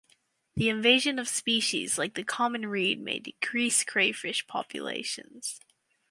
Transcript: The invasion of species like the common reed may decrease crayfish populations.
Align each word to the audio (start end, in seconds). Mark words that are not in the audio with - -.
The 0.55 0.67
invasion 0.67 1.19
of 1.19 1.27
species 1.29 1.99
like 1.99 2.15
the 2.15 2.23
common 2.23 2.65
reed 2.65 2.99
may 2.99 3.19
decrease 3.19 3.83
crayfish 3.83 4.47
populations. 4.47 5.59